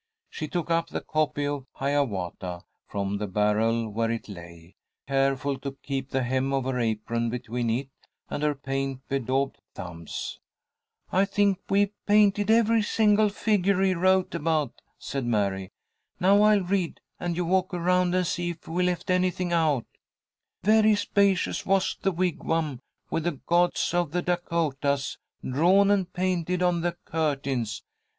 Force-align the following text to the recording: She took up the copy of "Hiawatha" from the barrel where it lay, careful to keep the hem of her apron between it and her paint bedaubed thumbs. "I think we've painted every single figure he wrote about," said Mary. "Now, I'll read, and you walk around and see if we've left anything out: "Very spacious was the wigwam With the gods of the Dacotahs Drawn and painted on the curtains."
She 0.31 0.47
took 0.47 0.71
up 0.71 0.87
the 0.87 1.01
copy 1.01 1.45
of 1.45 1.67
"Hiawatha" 1.73 2.63
from 2.87 3.19
the 3.19 3.27
barrel 3.27 3.87
where 3.87 4.09
it 4.09 4.27
lay, 4.27 4.73
careful 5.07 5.59
to 5.59 5.77
keep 5.83 6.09
the 6.09 6.23
hem 6.23 6.51
of 6.53 6.63
her 6.63 6.79
apron 6.79 7.29
between 7.29 7.69
it 7.69 7.89
and 8.27 8.41
her 8.41 8.55
paint 8.55 9.07
bedaubed 9.07 9.59
thumbs. 9.75 10.39
"I 11.11 11.25
think 11.25 11.59
we've 11.69 11.93
painted 12.07 12.49
every 12.49 12.81
single 12.81 13.29
figure 13.29 13.79
he 13.79 13.93
wrote 13.93 14.33
about," 14.33 14.73
said 14.97 15.23
Mary. 15.23 15.71
"Now, 16.19 16.41
I'll 16.41 16.61
read, 16.63 16.99
and 17.19 17.35
you 17.37 17.45
walk 17.45 17.71
around 17.71 18.15
and 18.15 18.25
see 18.25 18.49
if 18.49 18.67
we've 18.67 18.87
left 18.87 19.11
anything 19.11 19.53
out: 19.53 19.85
"Very 20.63 20.95
spacious 20.95 21.63
was 21.63 21.95
the 22.01 22.11
wigwam 22.11 22.79
With 23.11 23.25
the 23.25 23.39
gods 23.45 23.93
of 23.93 24.13
the 24.13 24.23
Dacotahs 24.23 25.19
Drawn 25.47 25.91
and 25.91 26.11
painted 26.11 26.63
on 26.63 26.81
the 26.81 26.93
curtains." 27.05 27.83